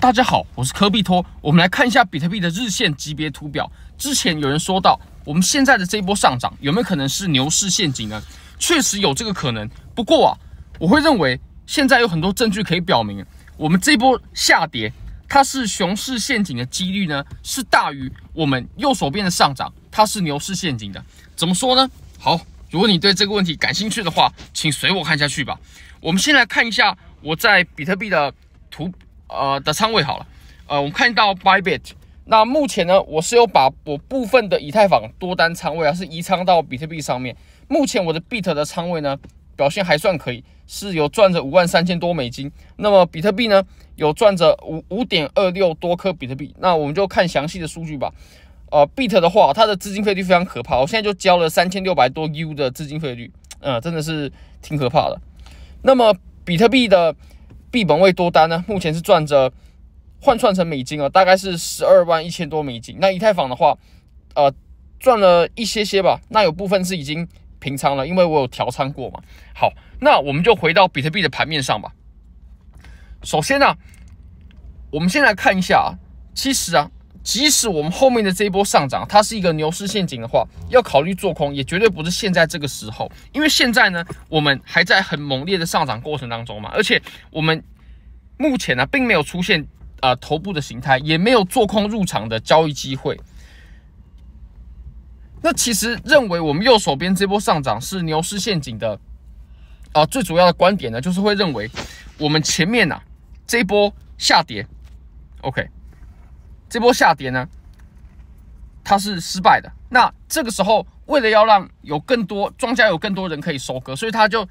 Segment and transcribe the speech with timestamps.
[0.00, 1.24] 大家好，我是科比托。
[1.42, 3.70] 我们来看一下比特币的日线级别图表。
[3.98, 8.20] 之前有人说到，我们现在的这一波上涨有没有可能是牛市陷阱呢？
[8.58, 9.68] 确实有这个可能。
[9.94, 10.32] 不过啊，
[10.78, 13.22] 我会认为现在有很多证据可以表明，
[13.58, 14.90] 我们这波下跌
[15.28, 21.04] 它是熊市陷阱的几率呢是大于我们右手边的上涨，它是牛市陷阱的。
[21.36, 21.86] 怎么说呢？
[22.18, 22.40] 好，
[22.70, 25.60] 如果你对这个问题感兴趣的话，请随我看下去吧。
[26.00, 28.32] 我们先来看一下我在比特币的
[28.70, 28.90] 图。
[29.30, 30.26] 呃的仓位好了，
[30.66, 31.92] 呃，我们看到 Bybit，
[32.24, 37.36] 那目前呢，我是有把我部分的以太坊多单仓位啊，是移仓到比特币上面。
[37.68, 39.16] 目前我的 Bit 的仓位呢，
[39.56, 42.50] 表现还算可以，是有赚着五万三千多美金。
[42.76, 43.62] 那么比特币呢，
[43.96, 46.54] 有赚着五五点二六多颗比特币。
[46.58, 48.12] 那我们就看详细的数据吧。
[48.70, 55.20] 呃，Bit 的话，它的资金费率非常可怕，我现在就交了三千六百多 U 的资金费率，嗯、呃，真的是挺可怕的。
[55.82, 57.14] 那么比特币的。
[57.70, 59.52] 币本位多单呢，目前是赚着
[60.20, 62.96] 换算成美金啊，大概是十二万一千多美金。
[63.00, 63.76] 那以太坊的话，
[64.34, 64.52] 呃，
[64.98, 66.20] 赚了一些些吧。
[66.28, 67.26] 那有部分是已经
[67.58, 69.20] 平仓了，因为我有调仓过嘛。
[69.54, 71.92] 好，那我们就回到比特币的盘面上吧。
[73.22, 73.76] 首先呢、啊，
[74.90, 75.98] 我们先来看一下啊，
[76.34, 76.90] 其实啊。
[77.22, 83.10] 即使我们后面的这一波上涨，它是一个牛市陷阱的话，要考虑做空，也绝对不是现在这个时候。
[83.32, 87.62] 因为现在呢，我们还在很猛烈的上涨过程当中嘛，而且我们
[88.38, 89.64] 目前呢，并没有出现
[90.00, 93.20] 呃头部的形态，也没有做空入场的交易机会。
[95.42, 98.98] 那其实认为我们右手边这波上涨是牛市陷阱的
[99.92, 101.70] 啊、最主要的观点呢，就是会认为
[102.16, 103.00] 我们前面呐、
[103.46, 104.66] 这一波下跌
[105.40, 105.68] ，OK。
[106.70, 107.46] 这波下跌呢，
[108.84, 109.70] 它是失败的。
[109.88, 114.48] 那这个时候，为了要让有更多庄家有更多人可以收割，所以他就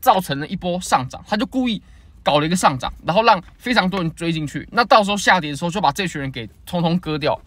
[0.00, 1.24] 造成了一波上涨。
[1.28, 1.80] 他就故意
[2.24, 4.68] 搞了一个上涨，然后让非常多人追进去。
[4.72, 7.40] 那到时候下跌的时候，就把这群人给通通割掉。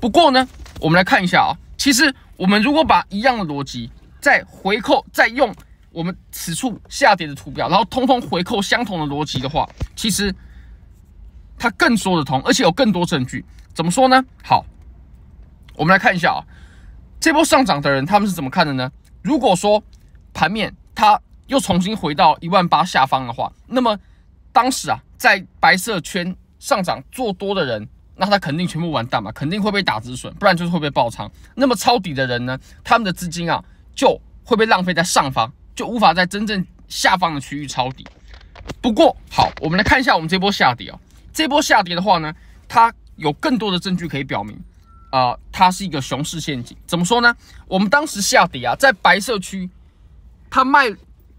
[0.00, 0.48] 不过呢，
[0.80, 3.90] 我们来看一下啊，其实我们如果把一样的逻辑
[4.22, 5.54] 再回扣，再用
[5.90, 10.34] 我们此处下跌的图表，然后通通回扣相同的逻辑的话，其实。
[11.58, 13.44] 它更说得通，而且有更多证据。
[13.74, 14.24] 怎么说呢？
[14.42, 14.64] 好，
[15.74, 16.40] 我们来看一下啊，
[17.20, 18.90] 这波上涨的人他们是怎么看的呢？
[19.22, 19.82] 如果说
[20.32, 23.98] 盘面它又重新回到一万八下方的话，那么
[24.52, 31.30] 当时啊，在白色圈上涨做多的人，那他肯定全部完蛋嘛，肯定会被打止损，不然就是会被爆仓。
[31.54, 33.62] 那么抄底的人呢，他们的资金啊
[33.94, 38.04] 就会被浪费在上方，就无法在真正下方的区域抄底。
[38.80, 40.98] 不过好，我们来看一下我们这波下跌啊。
[41.38, 42.34] 这波下跌的话呢，
[42.66, 44.60] 它有更多的证据可以表明，
[45.12, 46.76] 啊、它是一个熊市陷阱。
[46.84, 47.32] 怎么说呢？
[47.68, 49.70] 我们当时下跌啊，在白色区，
[50.50, 50.92] 他卖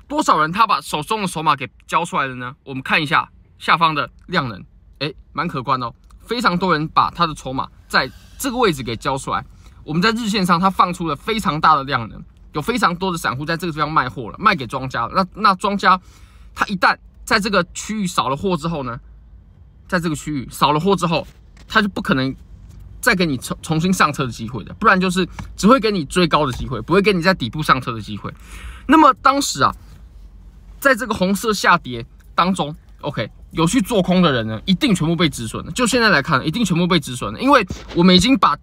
[0.08, 0.54] 多少人？
[0.54, 2.56] 他把手中的筹码给交出来了呢？
[2.64, 4.64] 我们看一下下方的量能，
[5.00, 9.44] 诶，蛮可观哦，非常多人把他的筹码在这个位置给交出来。
[9.84, 12.24] 我们在日线上，它放出了非常大的量能，
[12.54, 15.12] 有非常多的散户在这个地方卖货了，卖给庄家了。
[15.14, 16.00] 那那庄家
[16.56, 16.96] 他一旦
[17.26, 18.98] 在这个区域扫了货之后呢？
[19.90, 21.28] 在这个区域扫了货之后，
[21.68, 22.34] 他就不可能
[23.02, 25.28] 再给你重重新上车的机会的，不然就是
[25.58, 28.32] 只会给你追高的机会，不会给你在底部上车的机会。
[28.88, 29.76] 那么当时啊，
[30.80, 32.06] 在这个红色下跌
[32.36, 35.72] 当中，OK，有去做空的人呢，一定全部被止损了。
[35.72, 38.56] 就现在来看，一定全部被止损了，因为我们已经把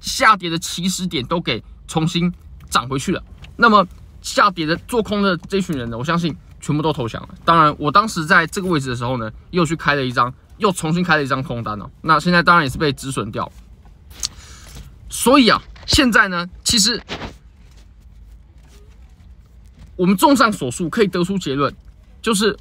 [0.00, 2.30] 下跌的起始点都给重新
[2.68, 3.22] 涨回去了。
[3.56, 3.86] 那么
[4.20, 7.28] 下跌的做空的这群人呢，我相信全部都投降了。
[7.44, 10.30] 当然，我当时在这个位置的时候呢，又去开了一张。
[10.58, 13.50] 又重新开了一张空单哦，那现在当然也是被止损掉。
[15.08, 17.00] 所以啊，现在呢，其实
[19.96, 21.74] 我们综上所述，可以得出结论，
[22.20, 22.56] 就是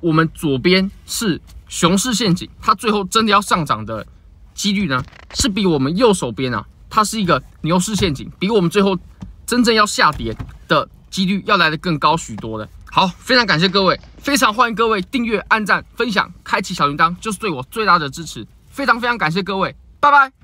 [0.00, 4.06] 我们左边是熊市陷阱，它最后真的要上涨的
[4.54, 5.04] 几率呢，
[5.34, 8.98] 是比我们右手边啊，它是一个牛市陷阱，比我们最后
[9.44, 10.36] 真正要下跌
[10.66, 12.68] 的几率要来的更高许多的。
[12.94, 18.46] 好，非常感谢各位，非常欢迎各位订阅、按赞、分享、开启小铃铛，就是对我最大的支持。
[18.68, 20.41] 非常非常感谢各位，拜拜。